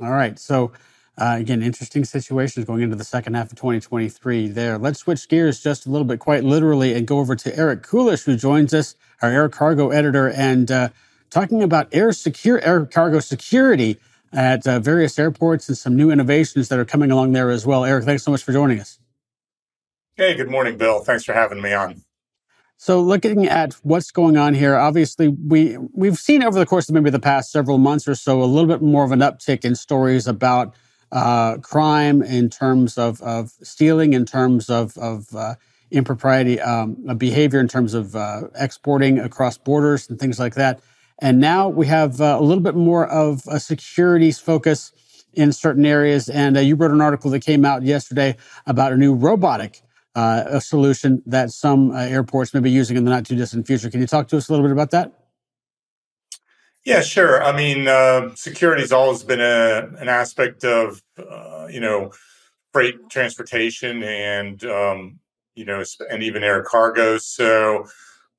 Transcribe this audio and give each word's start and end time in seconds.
All 0.00 0.10
right. 0.10 0.38
So, 0.38 0.72
uh, 1.16 1.36
again, 1.38 1.62
interesting 1.62 2.04
situations 2.04 2.64
going 2.66 2.82
into 2.82 2.94
the 2.96 3.04
second 3.04 3.34
half 3.34 3.50
of 3.50 3.58
2023 3.58 4.48
there. 4.48 4.78
Let's 4.78 5.00
switch 5.00 5.28
gears 5.28 5.60
just 5.60 5.86
a 5.86 5.90
little 5.90 6.06
bit, 6.06 6.20
quite 6.20 6.44
literally, 6.44 6.94
and 6.94 7.06
go 7.06 7.18
over 7.18 7.34
to 7.34 7.56
Eric 7.56 7.82
Kulisch, 7.82 8.24
who 8.24 8.36
joins 8.36 8.72
us, 8.72 8.94
our 9.20 9.30
air 9.30 9.48
cargo 9.48 9.90
editor, 9.90 10.30
and 10.30 10.70
uh, 10.70 10.88
talking 11.30 11.62
about 11.62 11.88
air 11.92 12.12
secure 12.12 12.60
air 12.60 12.86
cargo 12.86 13.18
security 13.18 13.98
at 14.32 14.66
uh, 14.66 14.78
various 14.78 15.18
airports 15.18 15.68
and 15.68 15.76
some 15.76 15.96
new 15.96 16.10
innovations 16.10 16.68
that 16.68 16.78
are 16.78 16.84
coming 16.84 17.10
along 17.10 17.32
there 17.32 17.50
as 17.50 17.66
well. 17.66 17.84
Eric, 17.84 18.04
thanks 18.04 18.22
so 18.22 18.30
much 18.30 18.44
for 18.44 18.52
joining 18.52 18.78
us. 18.78 18.98
Hey, 20.16 20.34
good 20.34 20.50
morning, 20.50 20.76
Bill. 20.76 21.00
Thanks 21.00 21.24
for 21.24 21.32
having 21.32 21.60
me 21.60 21.72
on. 21.72 22.02
So, 22.80 23.00
looking 23.00 23.48
at 23.48 23.74
what's 23.82 24.12
going 24.12 24.36
on 24.36 24.54
here, 24.54 24.76
obviously 24.76 25.26
we 25.26 25.76
we've 25.92 26.16
seen 26.16 26.44
over 26.44 26.56
the 26.56 26.64
course 26.64 26.88
of 26.88 26.94
maybe 26.94 27.10
the 27.10 27.18
past 27.18 27.50
several 27.50 27.76
months 27.76 28.06
or 28.06 28.14
so 28.14 28.40
a 28.40 28.44
little 28.46 28.68
bit 28.68 28.80
more 28.80 29.02
of 29.02 29.10
an 29.10 29.18
uptick 29.18 29.64
in 29.64 29.74
stories 29.74 30.28
about 30.28 30.76
uh, 31.10 31.56
crime 31.56 32.22
in 32.22 32.48
terms 32.48 32.96
of, 32.96 33.20
of 33.22 33.50
stealing, 33.62 34.12
in 34.12 34.24
terms 34.24 34.70
of 34.70 34.96
of 34.96 35.34
uh, 35.34 35.56
impropriety 35.90 36.60
um, 36.60 36.94
behavior, 37.18 37.58
in 37.58 37.66
terms 37.66 37.94
of 37.94 38.14
uh, 38.14 38.42
exporting 38.54 39.18
across 39.18 39.58
borders 39.58 40.08
and 40.08 40.20
things 40.20 40.38
like 40.38 40.54
that. 40.54 40.80
And 41.18 41.40
now 41.40 41.68
we 41.68 41.88
have 41.88 42.20
uh, 42.20 42.36
a 42.38 42.42
little 42.42 42.62
bit 42.62 42.76
more 42.76 43.08
of 43.08 43.42
a 43.48 43.58
securities 43.58 44.38
focus 44.38 44.92
in 45.34 45.50
certain 45.50 45.84
areas. 45.84 46.28
And 46.28 46.56
uh, 46.56 46.60
you 46.60 46.76
wrote 46.76 46.92
an 46.92 47.00
article 47.00 47.32
that 47.32 47.40
came 47.40 47.64
out 47.64 47.82
yesterday 47.82 48.36
about 48.66 48.92
a 48.92 48.96
new 48.96 49.14
robotic 49.14 49.82
uh, 50.14 50.44
a 50.46 50.60
solution 50.60 51.22
that 51.26 51.50
some 51.50 51.90
uh, 51.90 52.00
airports 52.00 52.54
may 52.54 52.60
be 52.60 52.70
using 52.70 52.96
in 52.96 53.04
the 53.04 53.10
not 53.10 53.26
too 53.26 53.36
distant 53.36 53.66
future. 53.66 53.90
Can 53.90 54.00
you 54.00 54.06
talk 54.06 54.28
to 54.28 54.36
us 54.36 54.48
a 54.48 54.52
little 54.52 54.64
bit 54.64 54.72
about 54.72 54.90
that? 54.90 55.12
Yeah, 56.84 57.02
sure. 57.02 57.42
I 57.42 57.54
mean, 57.54 57.86
uh, 57.86 58.34
security 58.34 58.82
has 58.82 58.92
always 58.92 59.22
been 59.22 59.40
a, 59.40 59.88
an 59.98 60.08
aspect 60.08 60.64
of, 60.64 61.02
uh, 61.18 61.66
you 61.68 61.80
know, 61.80 62.12
freight 62.72 62.96
transportation 63.10 64.02
and, 64.02 64.64
um, 64.64 65.18
you 65.54 65.64
know, 65.64 65.82
and 66.10 66.22
even 66.22 66.42
air 66.42 66.62
cargo. 66.62 67.18
So, 67.18 67.86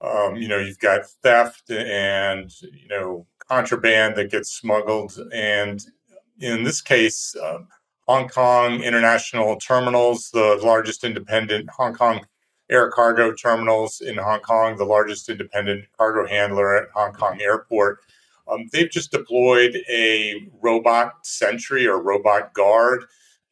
um, 0.02 0.36
you 0.36 0.48
know, 0.48 0.58
you've 0.58 0.80
got 0.80 1.06
theft 1.22 1.70
and, 1.70 2.52
you 2.62 2.88
know, 2.88 3.28
contraband 3.48 4.16
that 4.16 4.32
gets 4.32 4.52
smuggled. 4.52 5.20
And 5.34 5.84
in 6.40 6.64
this 6.64 6.82
case, 6.82 7.36
um, 7.44 7.68
Hong 8.10 8.28
Kong 8.28 8.82
International 8.82 9.56
Terminals, 9.58 10.32
the 10.32 10.60
largest 10.64 11.04
independent 11.04 11.70
Hong 11.70 11.94
Kong 11.94 12.26
air 12.68 12.90
cargo 12.90 13.32
terminals 13.36 14.02
in 14.02 14.18
Hong 14.18 14.40
Kong, 14.40 14.78
the 14.78 14.84
largest 14.84 15.30
independent 15.30 15.86
cargo 15.96 16.28
handler 16.28 16.76
at 16.76 16.90
Hong 16.96 17.14
Kong 17.14 17.40
Airport. 17.40 18.00
Um, 18.52 18.66
they've 18.74 18.90
just 18.90 19.12
deployed 19.12 19.78
a 19.88 20.50
robot 20.60 21.24
sentry 21.24 21.86
or 21.86 22.02
robot 22.02 22.52
guard, 22.56 23.06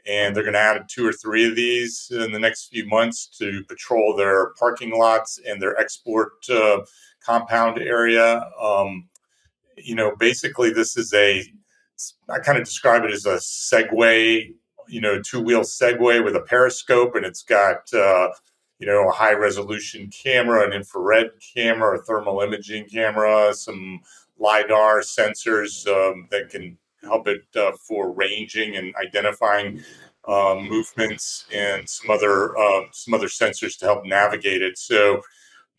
and 0.07 0.35
they're 0.35 0.41
going 0.41 0.53
to 0.53 0.59
add 0.59 0.89
two 0.89 1.05
or 1.05 1.13
three 1.13 1.47
of 1.47 1.55
these 1.55 2.09
in 2.09 2.31
the 2.31 2.39
next 2.39 2.69
few 2.69 2.87
months 2.87 3.27
to 3.37 3.63
patrol 3.65 4.15
their 4.15 4.53
parking 4.59 4.97
lots 4.97 5.39
and 5.47 5.61
their 5.61 5.79
export 5.79 6.31
uh, 6.49 6.79
compound 7.23 7.77
area. 7.77 8.49
Um, 8.59 9.07
you 9.75 9.93
know, 9.93 10.15
basically, 10.15 10.71
this 10.71 10.97
is 10.97 11.13
a 11.13 11.43
I 12.29 12.39
kind 12.39 12.57
of 12.57 12.65
describe 12.65 13.03
it 13.03 13.11
as 13.11 13.25
a 13.25 13.37
Segway, 13.37 14.53
you 14.87 15.01
know, 15.01 15.21
two 15.21 15.41
wheel 15.41 15.61
Segway 15.61 16.23
with 16.23 16.35
a 16.35 16.41
periscope, 16.41 17.15
and 17.15 17.25
it's 17.25 17.43
got 17.43 17.91
uh, 17.93 18.29
you 18.79 18.87
know 18.87 19.09
a 19.09 19.11
high 19.11 19.33
resolution 19.33 20.09
camera, 20.09 20.65
an 20.65 20.73
infrared 20.73 21.31
camera, 21.55 21.97
a 21.97 22.01
thermal 22.01 22.41
imaging 22.41 22.85
camera, 22.85 23.53
some 23.53 24.01
lidar 24.39 24.99
sensors 25.01 25.87
um, 25.87 26.27
that 26.31 26.49
can 26.49 26.77
help 27.03 27.27
it 27.27 27.43
uh, 27.55 27.71
for 27.87 28.11
ranging 28.11 28.75
and 28.75 28.93
identifying 28.95 29.81
um, 30.27 30.67
movements, 30.69 31.45
and 31.53 31.87
some 31.89 32.11
other 32.11 32.57
uh, 32.57 32.81
some 32.91 33.13
other 33.13 33.27
sensors 33.27 33.77
to 33.79 33.85
help 33.85 34.05
navigate 34.05 34.61
it. 34.61 34.77
So 34.77 35.21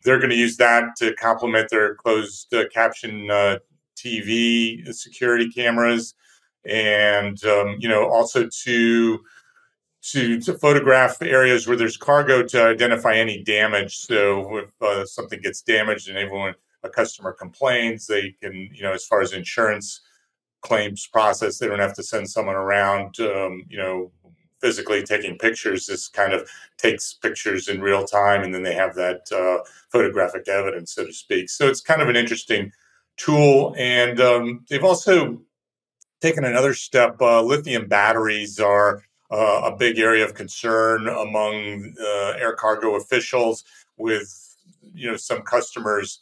they're 0.03 0.17
going 0.17 0.29
to 0.29 0.35
use 0.35 0.57
that 0.57 0.95
to 0.97 1.13
complement 1.15 1.69
their 1.69 1.95
closed 1.95 2.53
uh, 2.53 2.67
caption 2.69 3.29
uh, 3.29 3.59
TV 4.03 4.93
security 4.93 5.49
cameras, 5.49 6.15
and 6.65 7.43
um, 7.45 7.77
you 7.79 7.89
know 7.89 8.09
also 8.09 8.47
to 8.63 9.19
to 10.01 10.39
to 10.41 10.53
photograph 10.57 11.21
areas 11.21 11.67
where 11.67 11.77
there's 11.77 11.97
cargo 11.97 12.43
to 12.43 12.63
identify 12.63 13.15
any 13.15 13.43
damage. 13.43 13.97
So 13.97 14.57
if 14.57 14.81
uh, 14.81 15.05
something 15.05 15.41
gets 15.41 15.61
damaged 15.61 16.09
and 16.09 16.17
everyone 16.17 16.55
a 16.83 16.89
customer 16.89 17.33
complains, 17.33 18.07
they 18.07 18.35
can 18.41 18.69
you 18.73 18.83
know 18.83 18.93
as 18.93 19.05
far 19.05 19.21
as 19.21 19.33
insurance 19.33 20.01
claims 20.61 21.07
process, 21.07 21.57
they 21.57 21.67
don't 21.67 21.79
have 21.79 21.95
to 21.95 22.03
send 22.03 22.29
someone 22.29 22.55
around. 22.55 23.19
Um, 23.19 23.63
you 23.69 23.77
know 23.77 24.11
physically 24.61 25.03
taking 25.03 25.37
pictures 25.37 25.85
this 25.85 26.07
kind 26.07 26.33
of 26.33 26.49
takes 26.77 27.13
pictures 27.13 27.67
in 27.67 27.81
real 27.81 28.03
time 28.03 28.43
and 28.43 28.53
then 28.53 28.63
they 28.63 28.73
have 28.73 28.95
that 28.95 29.21
uh, 29.31 29.63
photographic 29.91 30.47
evidence 30.47 30.93
so 30.93 31.05
to 31.05 31.13
speak 31.13 31.49
so 31.49 31.67
it's 31.67 31.81
kind 31.81 32.01
of 32.01 32.09
an 32.09 32.15
interesting 32.15 32.71
tool. 33.19 33.75
And 33.77 34.19
um, 34.19 34.65
they've 34.69 34.83
also 34.83 35.41
taken 36.21 36.43
another 36.43 36.73
step. 36.73 37.21
Uh, 37.21 37.43
lithium 37.43 37.87
batteries 37.87 38.59
are 38.59 39.03
uh, 39.31 39.61
a 39.71 39.75
big 39.75 39.99
area 39.99 40.25
of 40.25 40.33
concern 40.33 41.07
among 41.07 41.93
uh, 42.01 42.33
air 42.37 42.53
cargo 42.53 42.95
officials, 42.95 43.63
with 43.97 44.57
you 44.95 45.09
know 45.09 45.17
some 45.17 45.41
customers, 45.43 46.21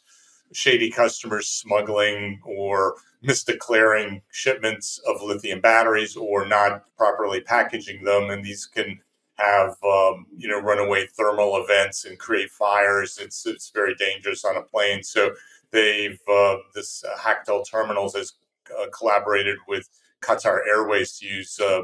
shady 0.52 0.90
customers 0.90 1.48
smuggling 1.48 2.40
or 2.44 2.96
misdeclaring 3.24 4.20
shipments 4.30 5.00
of 5.08 5.22
lithium 5.22 5.60
batteries 5.60 6.16
or 6.16 6.46
not 6.46 6.84
properly 6.96 7.40
packaging 7.40 8.04
them, 8.04 8.30
and 8.30 8.44
these 8.44 8.66
can 8.66 9.00
have 9.34 9.76
um, 9.84 10.26
you 10.36 10.48
know 10.48 10.60
runaway 10.60 11.06
thermal 11.06 11.62
events 11.62 12.04
and 12.04 12.18
create 12.18 12.50
fires. 12.50 13.18
It's 13.18 13.46
it's 13.46 13.70
very 13.70 13.94
dangerous 13.94 14.44
on 14.44 14.56
a 14.56 14.62
plane. 14.62 15.02
So 15.02 15.30
They've 15.70 16.18
uh, 16.28 16.56
this 16.74 17.04
uh, 17.04 17.16
Hactl 17.18 17.68
Terminals 17.68 18.14
has 18.14 18.32
uh, 18.70 18.86
collaborated 18.96 19.58
with 19.68 19.88
Qatar 20.22 20.60
Airways 20.68 21.18
to 21.18 21.26
use 21.26 21.58
uh, 21.60 21.82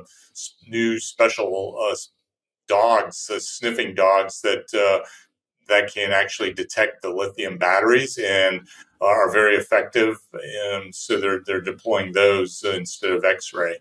new 0.67 0.99
special 0.99 1.77
uh, 1.81 1.95
dogs, 2.67 3.31
uh, 3.31 3.39
sniffing 3.39 3.95
dogs 3.95 4.41
that 4.43 5.03
that 5.67 5.93
can 5.93 6.13
actually 6.13 6.53
detect 6.53 7.01
the 7.01 7.09
lithium 7.09 7.57
batteries 7.57 8.19
and 8.19 8.69
are 9.01 9.33
very 9.33 9.57
effective. 9.57 10.19
And 10.33 10.95
so 10.95 11.21
they're 11.21 11.43
they're 11.47 11.61
deploying 11.61 12.13
those 12.13 12.63
instead 12.65 13.11
of 13.11 13.25
X-ray. 13.25 13.79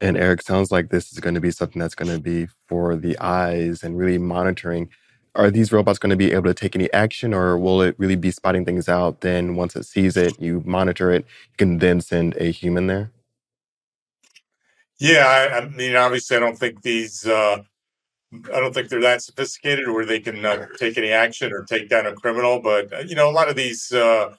And 0.00 0.16
Eric, 0.16 0.42
sounds 0.42 0.72
like 0.72 0.90
this 0.90 1.12
is 1.12 1.20
going 1.20 1.36
to 1.36 1.40
be 1.40 1.52
something 1.52 1.78
that's 1.78 1.94
going 1.94 2.10
to 2.12 2.20
be 2.20 2.48
for 2.66 2.96
the 2.96 3.16
eyes 3.20 3.84
and 3.84 3.96
really 3.96 4.18
monitoring 4.18 4.90
are 5.34 5.50
these 5.50 5.72
robots 5.72 5.98
going 5.98 6.10
to 6.10 6.16
be 6.16 6.32
able 6.32 6.44
to 6.44 6.54
take 6.54 6.76
any 6.76 6.92
action 6.92 7.32
or 7.32 7.56
will 7.56 7.80
it 7.80 7.94
really 7.98 8.16
be 8.16 8.30
spotting 8.30 8.64
things 8.64 8.88
out? 8.88 9.20
Then 9.20 9.54
once 9.54 9.76
it 9.76 9.84
sees 9.84 10.16
it 10.16 10.40
you 10.40 10.62
monitor 10.64 11.10
it 11.10 11.24
you 11.50 11.56
can 11.56 11.78
then 11.78 12.00
send 12.00 12.36
a 12.36 12.50
human 12.50 12.86
there? 12.86 13.10
Yeah 14.98 15.26
i, 15.26 15.58
I 15.58 15.68
mean 15.68 15.96
obviously 15.96 16.36
i 16.36 16.40
don't 16.40 16.56
think 16.56 16.82
these 16.82 17.26
uh, 17.26 17.62
i 18.54 18.60
don't 18.60 18.72
think 18.72 18.88
they're 18.88 19.00
that 19.00 19.22
sophisticated 19.22 19.88
where 19.88 20.06
they 20.06 20.20
can 20.20 20.44
uh, 20.44 20.66
take 20.78 20.96
any 20.96 21.10
action 21.10 21.52
or 21.52 21.64
take 21.64 21.88
down 21.88 22.06
a 22.06 22.14
criminal 22.14 22.60
but 22.60 22.92
uh, 22.92 22.98
you 22.98 23.14
know 23.14 23.28
a 23.28 23.32
lot 23.32 23.48
of 23.48 23.56
these 23.56 23.90
uh, 23.92 24.34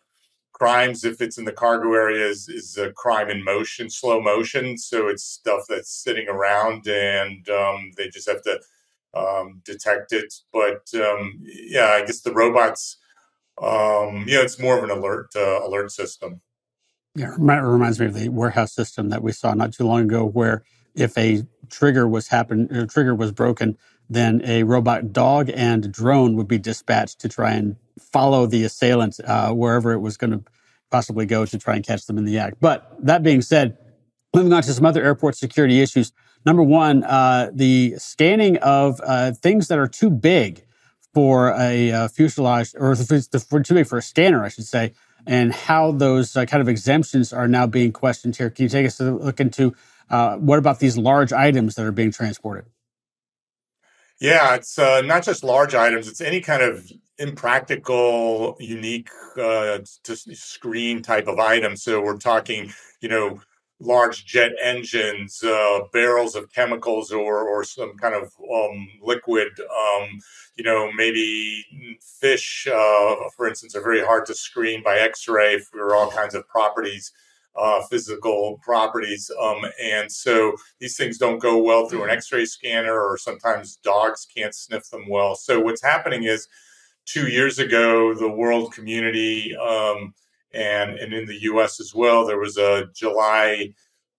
crimes 0.54 1.04
if 1.04 1.22
it's 1.22 1.38
in 1.38 1.46
the 1.46 1.52
cargo 1.52 1.94
area 1.94 2.26
is, 2.26 2.48
is 2.48 2.78
a 2.78 2.94
crime 2.94 3.30
in 3.30 3.44
motion 3.44 3.90
slow 3.90 4.22
motion 4.22 4.78
so 4.78 5.08
it's 5.10 5.24
stuff 5.24 5.62
that's 5.68 5.92
sitting 5.92 6.30
around 6.30 6.88
and 6.88 7.50
um, 7.50 7.92
they 7.98 8.08
just 8.08 8.30
have 8.30 8.42
to 8.44 8.60
um, 9.14 9.62
detect 9.66 10.14
it. 10.14 10.34
But 10.52 10.88
um, 10.96 11.40
yeah, 11.44 11.90
I 11.90 12.06
guess 12.06 12.22
the 12.22 12.34
robots, 12.34 12.98
um, 13.62 14.26
yeah, 14.28 14.42
it's 14.42 14.60
more 14.60 14.78
of 14.78 14.84
an 14.84 14.90
alert 14.90 15.30
uh, 15.36 15.66
alert 15.66 15.92
system. 15.92 16.42
Yeah, 17.16 17.34
it 17.36 17.40
reminds 17.40 18.00
me 18.00 18.08
of 18.08 18.16
the 18.16 18.30
warehouse 18.30 18.74
system 18.74 19.10
that 19.10 19.22
we 19.22 19.32
saw 19.32 19.54
not 19.54 19.74
too 19.74 19.86
long 19.86 20.02
ago, 20.02 20.26
where 20.26 20.64
if 20.96 21.16
a 21.18 21.46
trigger 21.70 22.08
was 22.08 22.28
happen, 22.28 22.68
a 22.76 22.88
trigger 22.88 23.14
was 23.14 23.32
broken, 23.32 23.78
then 24.10 24.42
a 24.46 24.64
robot 24.64 25.14
dog 25.14 25.52
and 25.54 25.92
drone 25.92 26.36
would 26.36 26.48
be 26.48 26.58
dispatched 26.58 27.20
to 27.20 27.30
try 27.30 27.52
and 27.52 27.76
follow 28.00 28.46
the 28.48 28.64
assailant 28.64 29.20
uh, 29.26 29.52
wherever 29.52 29.92
it 29.92 30.00
was 30.00 30.18
going 30.18 30.32
to 30.32 30.44
possibly 30.90 31.26
go 31.26 31.46
to 31.46 31.58
try 31.58 31.76
and 31.76 31.86
catch 31.86 32.06
them 32.06 32.18
in 32.18 32.26
the 32.26 32.38
act. 32.38 32.58
But 32.60 32.96
that 33.00 33.24
being 33.24 33.42
said, 33.42 33.78
moving 34.34 34.54
on 34.54 34.64
to 34.64 34.74
some 34.74 34.86
other 34.86 35.04
airport 35.04 35.36
security 35.36 35.82
issues. 35.82 36.12
Number 36.46 36.64
one, 36.64 37.04
uh, 37.04 37.52
the 37.54 37.96
scanning 37.98 38.58
of 38.58 39.00
uh, 39.04 39.32
things 39.32 39.68
that 39.70 39.80
are 39.80 39.88
too 39.88 40.10
big 40.10 40.66
for 41.14 41.54
a 41.58 41.92
uh, 41.92 42.08
fuselage, 42.08 42.74
or 42.76 42.96
for, 42.96 43.62
too 43.62 43.74
big 43.76 43.88
for 43.88 43.98
a 43.98 44.02
scanner, 44.02 44.44
I 44.44 44.50
should 44.50 44.66
say, 44.66 44.94
and 45.26 45.54
how 45.54 45.92
those 45.92 46.36
uh, 46.36 46.46
kind 46.46 46.62
of 46.62 46.68
exemptions 46.68 47.32
are 47.32 47.48
now 47.48 47.68
being 47.68 47.92
questioned 47.92 48.36
here. 48.36 48.50
Can 48.50 48.64
you 48.64 48.70
take 48.70 48.86
us 48.86 49.00
a 49.00 49.12
look 49.12 49.40
into 49.40 49.74
uh, 50.10 50.38
what 50.38 50.60
about 50.60 50.80
these 50.80 50.98
large 50.98 51.32
items 51.32 51.76
that 51.76 51.86
are 51.86 51.92
being 51.92 52.12
transported? 52.12 52.66
Yeah, 54.20 54.56
it's 54.56 54.78
uh, 54.78 55.02
not 55.02 55.24
just 55.24 55.44
large 55.44 55.76
items; 55.76 56.08
it's 56.08 56.22
any 56.22 56.42
kind 56.42 56.62
of 56.62 56.92
impractical, 57.20 58.58
unique 58.60 59.10
to 59.36 59.82
screen 60.16 61.02
type 61.02 61.28
of 61.28 61.40
item. 61.40 61.76
So 61.76 62.02
we're 62.02 62.18
talking, 62.18 62.74
you 63.02 63.10
know, 63.10 63.40
large 63.84 64.26
jet 64.26 64.52
engines, 64.62 65.44
uh, 65.44 65.82
barrels 65.92 66.36
of 66.36 66.52
chemicals, 66.52 67.12
or 67.12 67.48
or 67.48 67.64
some 67.64 67.96
kind 67.98 68.16
of 68.16 68.32
um, 68.54 68.88
liquid. 69.02 69.50
Um, 69.60 70.20
you 70.56 70.64
know, 70.64 70.92
maybe 70.92 71.66
fish, 72.20 72.68
uh, 72.68 73.16
for 73.36 73.48
instance, 73.48 73.76
are 73.76 73.82
very 73.82 74.04
hard 74.04 74.26
to 74.28 74.36
screen 74.36 74.84
by 74.84 74.98
X-ray 75.00 75.60
for 75.60 75.96
all 75.96 76.10
kinds 76.12 76.36
of 76.36 76.48
properties. 76.48 77.12
Uh, 77.56 77.84
physical 77.84 78.60
properties. 78.64 79.30
Um, 79.40 79.64
and 79.80 80.12
so 80.12 80.54
these 80.80 80.98
things 80.98 81.20
don't 81.20 81.38
go 81.38 81.62
well 81.62 81.88
through 81.88 82.04
an 82.04 82.10
x 82.10 82.32
ray 82.32 82.46
scanner, 82.46 83.00
or 83.00 83.16
sometimes 83.16 83.76
dogs 83.76 84.26
can't 84.36 84.56
sniff 84.56 84.90
them 84.90 85.08
well. 85.08 85.36
So, 85.36 85.60
what's 85.60 85.84
happening 85.84 86.24
is 86.24 86.48
two 87.06 87.28
years 87.28 87.60
ago, 87.60 88.16
the 88.16 88.28
world 88.28 88.74
community 88.74 89.56
um, 89.56 90.16
and, 90.54 90.98
and 90.98 91.14
in 91.14 91.26
the 91.26 91.42
US 91.44 91.80
as 91.80 91.94
well, 91.96 92.26
there 92.26 92.40
was 92.40 92.58
a 92.58 92.88
July 92.94 93.74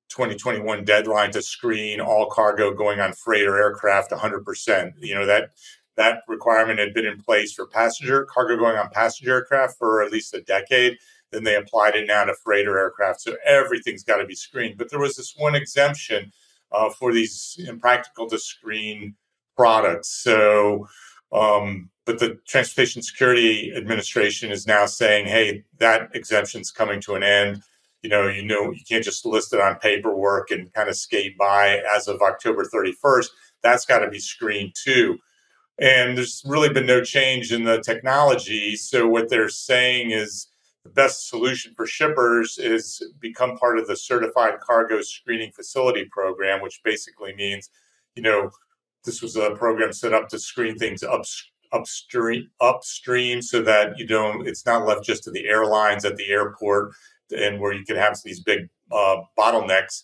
2021 0.09 0.85
deadline 0.85 1.33
to 1.33 1.43
screen 1.43 2.01
all 2.01 2.27
cargo 2.27 2.73
going 2.73 3.01
on 3.01 3.13
freighter 3.13 3.57
aircraft 3.57 4.11
100%. 4.11 4.93
You 5.01 5.15
know, 5.15 5.27
that 5.27 5.51
that 5.97 6.23
requirement 6.29 6.79
had 6.79 6.95
been 6.95 7.07
in 7.07 7.21
place 7.21 7.53
for 7.53 7.67
passenger 7.67 8.25
cargo 8.25 8.57
going 8.57 8.77
on 8.77 8.91
passenger 8.91 9.35
aircraft 9.35 9.79
for 9.79 10.03
at 10.03 10.13
least 10.13 10.35
a 10.35 10.43
decade. 10.43 10.99
Then 11.31 11.45
they 11.45 11.57
applied 11.57 11.97
it 11.97 12.07
now 12.07 12.25
to 12.25 12.35
freighter 12.45 12.79
aircraft. 12.79 13.23
So 13.23 13.37
everything's 13.45 14.05
got 14.05 14.19
to 14.19 14.27
be 14.27 14.35
screened. 14.35 14.79
But 14.79 14.91
there 14.91 15.01
was 15.01 15.17
this 15.17 15.35
one 15.37 15.55
exemption 15.55 16.33
uh, 16.71 16.91
for 16.91 17.13
these 17.13 17.57
impractical 17.69 18.29
to 18.29 18.39
screen 18.39 19.15
products. 19.57 20.09
So 20.23 20.89
um, 21.33 21.91
but 22.05 22.19
the 22.19 22.39
Transportation 22.47 23.03
Security 23.03 23.73
Administration 23.75 24.51
is 24.51 24.67
now 24.67 24.87
saying, 24.87 25.27
hey, 25.27 25.65
that 25.79 26.11
exemption's 26.15 26.71
coming 26.71 27.01
to 27.03 27.15
an 27.15 27.23
end. 27.23 27.63
You 28.03 28.11
know, 28.11 28.29
you 28.29 28.45
know, 28.45 28.71
you 28.71 28.83
can't 28.87 29.05
just 29.05 29.25
list 29.25 29.55
it 29.55 29.61
on 29.61 29.77
paperwork 29.77 30.51
and 30.51 30.73
kind 30.75 30.91
of 30.91 30.97
skate 30.97 31.39
by 31.39 31.81
as 31.95 32.07
of 32.07 32.21
October 32.21 32.65
31st. 32.65 33.29
That's 33.63 33.87
got 33.87 34.01
to 34.01 34.11
be 34.11 34.19
screened 34.19 34.75
too. 34.75 35.19
And 35.79 36.17
there's 36.17 36.43
really 36.47 36.69
been 36.69 36.87
no 36.87 37.03
change 37.03 37.53
in 37.53 37.65
the 37.65 37.81
technology. 37.81 38.77
So 38.77 39.09
what 39.09 39.31
they're 39.31 39.49
saying 39.49 40.11
is 40.11 40.49
the 40.85 40.91
best 40.91 41.31
solution 41.31 41.73
for 41.75 41.87
shippers 41.87 42.59
is 42.59 43.03
become 43.19 43.57
part 43.57 43.79
of 43.79 43.87
the 43.87 43.97
certified 43.97 44.61
cargo 44.61 45.01
screening 45.01 45.51
facility 45.53 46.05
program, 46.05 46.61
which 46.61 46.83
basically 46.85 47.35
means, 47.35 47.71
you 48.15 48.23
know, 48.23 48.51
this 49.05 49.23
was 49.23 49.37
a 49.37 49.53
program 49.53 49.95
set 49.95 50.13
up 50.13 50.29
to 50.29 50.39
screen 50.39 50.77
things 50.77 51.03
upstream 51.03 51.54
upstream 51.75 52.49
upstream 52.61 53.43
so 53.43 53.61
that 53.61 53.99
you 53.99 54.07
don't 54.07 54.47
it's 54.47 54.65
not 54.65 54.87
left 54.87 55.05
just 55.05 55.25
to 55.25 55.31
the 55.31 55.47
airlines 55.47 56.05
at 56.05 56.17
the 56.17 56.31
airport 56.31 56.93
and 57.37 57.61
where 57.61 57.73
you 57.73 57.85
can 57.85 57.97
have 57.97 58.17
these 58.25 58.41
big 58.41 58.69
uh, 58.93 59.17
bottlenecks. 59.39 60.03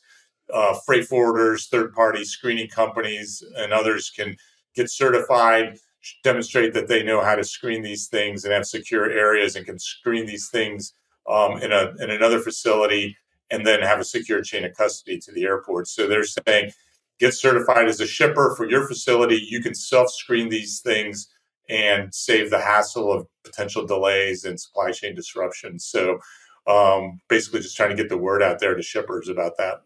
Uh, 0.52 0.76
freight 0.84 1.08
forwarders 1.08 1.68
third 1.68 1.92
party 1.94 2.24
screening 2.24 2.68
companies 2.68 3.42
and 3.56 3.72
others 3.72 4.10
can 4.10 4.36
get 4.74 4.90
certified 4.90 5.78
demonstrate 6.24 6.74
that 6.74 6.88
they 6.88 7.02
know 7.02 7.22
how 7.22 7.34
to 7.34 7.44
screen 7.44 7.82
these 7.82 8.08
things 8.08 8.44
and 8.44 8.52
have 8.52 8.66
secure 8.66 9.10
areas 9.10 9.54
and 9.54 9.66
can 9.66 9.78
screen 9.78 10.26
these 10.26 10.48
things 10.48 10.94
um, 11.28 11.58
in 11.58 11.72
a 11.72 11.92
in 12.00 12.10
another 12.10 12.40
facility 12.40 13.16
and 13.50 13.66
then 13.66 13.80
have 13.80 14.00
a 14.00 14.04
secure 14.04 14.42
chain 14.42 14.64
of 14.64 14.76
custody 14.76 15.18
to 15.18 15.32
the 15.32 15.44
airport. 15.44 15.88
So 15.88 16.06
they're 16.06 16.24
saying 16.24 16.72
get 17.18 17.34
certified 17.34 17.88
as 17.88 18.00
a 18.00 18.06
shipper 18.06 18.54
for 18.56 18.68
your 18.68 18.86
facility. 18.86 19.46
You 19.48 19.62
can 19.62 19.74
self 19.74 20.10
screen 20.10 20.48
these 20.48 20.80
things 20.80 21.28
and 21.70 22.12
save 22.14 22.50
the 22.50 22.60
hassle 22.60 23.12
of 23.12 23.26
potential 23.44 23.86
delays 23.86 24.44
and 24.44 24.60
supply 24.60 24.90
chain 24.90 25.14
disruptions. 25.14 25.86
So 25.86 26.18
um, 26.66 27.20
basically, 27.28 27.60
just 27.60 27.76
trying 27.76 27.90
to 27.90 27.96
get 27.96 28.08
the 28.08 28.18
word 28.18 28.42
out 28.42 28.58
there 28.58 28.74
to 28.74 28.82
shippers 28.82 29.28
about 29.28 29.56
that. 29.58 29.82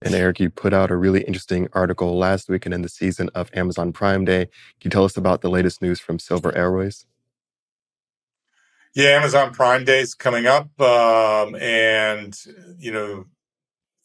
And 0.00 0.14
Eric, 0.14 0.38
you 0.38 0.48
put 0.48 0.72
out 0.72 0.92
a 0.92 0.96
really 0.96 1.22
interesting 1.22 1.68
article 1.72 2.16
last 2.16 2.48
week 2.48 2.64
and 2.64 2.72
in 2.72 2.82
the 2.82 2.88
season 2.88 3.30
of 3.34 3.50
Amazon 3.52 3.92
Prime 3.92 4.24
Day. 4.24 4.44
Can 4.80 4.84
you 4.84 4.90
tell 4.90 5.04
us 5.04 5.16
about 5.16 5.40
the 5.40 5.50
latest 5.50 5.82
news 5.82 5.98
from 5.98 6.20
Silver 6.20 6.56
Airways? 6.56 7.04
Yeah, 8.94 9.10
Amazon 9.10 9.52
Prime 9.52 9.84
Day 9.84 10.00
is 10.00 10.14
coming 10.14 10.46
up, 10.46 10.80
um, 10.80 11.54
and 11.56 12.36
you 12.78 12.92
know, 12.92 13.26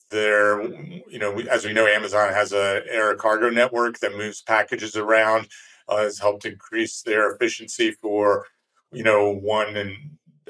there, 0.09 0.61
you 0.61 1.19
know, 1.19 1.39
as 1.49 1.65
we 1.65 1.73
know, 1.73 1.87
Amazon 1.87 2.33
has 2.33 2.53
a 2.53 2.81
air 2.89 3.15
cargo 3.15 3.49
network 3.49 3.99
that 3.99 4.17
moves 4.17 4.41
packages 4.41 4.95
around 4.95 5.47
uh, 5.87 5.97
has 5.97 6.19
helped 6.19 6.45
increase 6.45 7.01
their 7.01 7.31
efficiency 7.31 7.91
for 7.91 8.45
you 8.91 9.03
know 9.03 9.31
one 9.31 9.75
and 9.75 9.95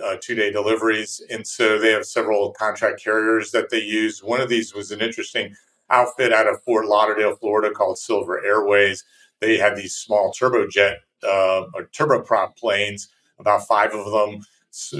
uh, 0.03 0.17
two 0.21 0.35
day 0.35 0.51
deliveries. 0.51 1.21
And 1.29 1.45
so 1.45 1.77
they 1.77 1.91
have 1.91 2.05
several 2.05 2.51
contract 2.51 3.03
carriers 3.03 3.51
that 3.51 3.69
they 3.69 3.81
use. 3.81 4.23
One 4.23 4.41
of 4.41 4.49
these 4.49 4.73
was 4.73 4.91
an 4.91 5.01
interesting 5.01 5.55
outfit 5.89 6.33
out 6.33 6.47
of 6.47 6.63
Fort 6.63 6.87
Lauderdale, 6.87 7.35
Florida 7.35 7.73
called 7.73 7.97
Silver 7.97 8.43
Airways. 8.43 9.03
They 9.39 9.57
had 9.57 9.75
these 9.75 9.95
small 9.95 10.33
turbojet 10.33 10.97
uh, 11.23 11.65
or 11.73 11.89
turboprop 11.93 12.57
planes, 12.57 13.09
about 13.39 13.67
five 13.67 13.93
of 13.93 14.11
them. 14.11 14.41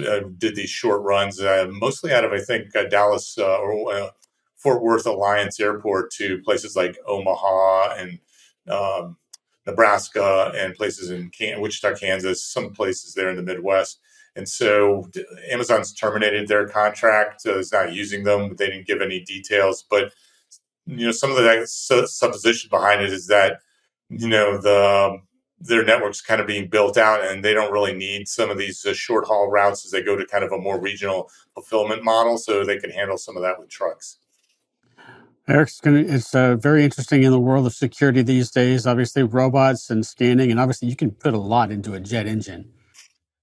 Uh, 0.07 0.29
did 0.37 0.55
these 0.55 0.69
short 0.69 1.01
runs, 1.01 1.41
uh, 1.41 1.65
mostly 1.71 2.13
out 2.13 2.23
of 2.23 2.31
I 2.31 2.39
think 2.39 2.75
uh, 2.75 2.83
Dallas 2.83 3.39
uh, 3.39 3.57
or 3.57 4.11
Fort 4.55 4.83
Worth 4.83 5.07
Alliance 5.07 5.59
Airport 5.59 6.11
to 6.11 6.39
places 6.43 6.75
like 6.75 6.95
Omaha 7.07 7.95
and 7.95 8.19
um, 8.69 9.17
Nebraska 9.65 10.51
and 10.55 10.75
places 10.75 11.09
in 11.09 11.29
Can- 11.29 11.61
Wichita, 11.61 11.95
Kansas, 11.95 12.43
some 12.43 12.73
places 12.73 13.13
there 13.13 13.29
in 13.29 13.35
the 13.35 13.43
Midwest. 13.43 13.99
And 14.35 14.49
so 14.49 15.09
Amazon's 15.49 15.93
terminated 15.93 16.47
their 16.47 16.67
contract, 16.67 17.45
is 17.45 17.71
not 17.71 17.93
using 17.93 18.23
them. 18.23 18.55
They 18.55 18.67
didn't 18.67 18.87
give 18.87 19.01
any 19.01 19.19
details, 19.19 19.85
but 19.89 20.11
you 20.85 21.05
know 21.05 21.11
some 21.11 21.31
of 21.31 21.37
the 21.37 21.65
su- 21.65 22.07
supposition 22.07 22.69
behind 22.69 23.01
it 23.01 23.13
is 23.13 23.27
that 23.27 23.59
you 24.09 24.27
know 24.27 24.57
the 24.57 25.19
their 25.59 25.85
network's 25.85 26.19
kind 26.19 26.41
of 26.41 26.47
being 26.47 26.67
built 26.67 26.97
out, 26.97 27.23
and 27.23 27.43
they 27.43 27.53
don't 27.53 27.71
really 27.71 27.93
need 27.93 28.27
some 28.27 28.49
of 28.49 28.57
these 28.57 28.85
uh, 28.85 28.93
short 28.93 29.25
haul 29.25 29.49
routes 29.49 29.85
as 29.85 29.91
they 29.91 30.01
go 30.01 30.17
to 30.17 30.25
kind 30.25 30.43
of 30.43 30.51
a 30.51 30.57
more 30.57 30.79
regional 30.79 31.29
fulfillment 31.53 32.03
model, 32.03 32.37
so 32.37 32.65
they 32.65 32.77
can 32.77 32.89
handle 32.89 33.17
some 33.17 33.37
of 33.37 33.43
that 33.43 33.59
with 33.59 33.69
trucks. 33.69 34.17
Eric's 35.47 35.81
going 35.81 36.05
to, 36.05 36.13
it's 36.13 36.33
uh, 36.33 36.55
very 36.55 36.85
interesting 36.85 37.23
in 37.23 37.31
the 37.31 37.39
world 37.39 37.65
of 37.65 37.73
security 37.73 38.21
these 38.21 38.49
days. 38.49 38.87
Obviously, 38.87 39.23
robots 39.23 39.89
and 39.89 40.05
scanning, 40.05 40.51
and 40.51 40.59
obviously, 40.59 40.87
you 40.87 40.95
can 40.95 41.11
put 41.11 41.33
a 41.33 41.37
lot 41.37 41.69
into 41.69 41.93
a 41.93 41.99
jet 41.99 42.27
engine 42.27 42.71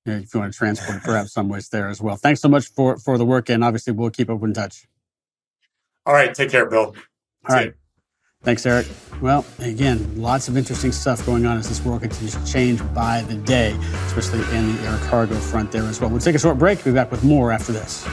you 0.07 0.13
know, 0.13 0.19
if 0.19 0.33
you 0.33 0.41
want 0.41 0.53
to 0.53 0.59
transport 0.59 1.03
perhaps 1.05 1.33
some 1.33 1.49
ways 1.49 1.69
there 1.69 1.89
as 1.89 2.01
well. 2.01 2.17
Thanks 2.17 2.41
so 2.41 2.49
much 2.49 2.69
for, 2.69 2.97
for 2.97 3.19
the 3.19 3.27
work, 3.27 3.51
and 3.51 3.63
obviously, 3.63 3.93
we'll 3.93 4.11
keep 4.11 4.31
up 4.31 4.43
in 4.43 4.55
touch. 4.55 4.87
All 6.07 6.15
right. 6.15 6.35
Take 6.35 6.51
care, 6.51 6.67
Bill. 6.67 6.95
All 7.49 7.57
right. 7.57 7.75
Thanks, 8.43 8.65
Eric. 8.65 8.87
Well, 9.21 9.45
again, 9.59 10.19
lots 10.19 10.49
of 10.49 10.57
interesting 10.57 10.93
stuff 10.93 11.25
going 11.27 11.45
on 11.45 11.59
as 11.59 11.69
this 11.69 11.85
world 11.85 12.01
continues 12.01 12.35
to 12.35 12.45
change 12.51 12.81
by 12.95 13.21
the 13.29 13.35
day, 13.35 13.77
especially 14.07 14.39
in 14.57 14.75
the 14.77 14.83
air 14.89 14.99
cargo 15.09 15.35
front 15.35 15.71
there 15.71 15.83
as 15.83 16.01
well. 16.01 16.09
We'll 16.09 16.21
take 16.21 16.35
a 16.35 16.39
short 16.39 16.59
break. 16.59 16.83
We'll 16.83 16.95
be 16.95 16.99
back 16.99 17.11
with 17.11 17.23
more 17.23 17.53
after 17.53 17.73
this. 17.73 18.07